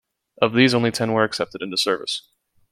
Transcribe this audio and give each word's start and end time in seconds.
Of 0.41 0.53
these 0.55 0.73
only 0.73 0.89
ten 0.89 1.11
were 1.13 1.23
accepted 1.23 1.61
into 1.61 1.77
service. 1.77 2.23